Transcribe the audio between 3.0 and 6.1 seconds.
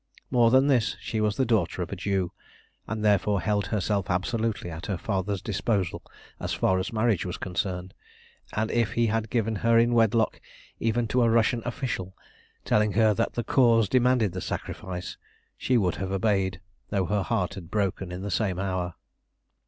therefore held herself absolutely at her father's disposal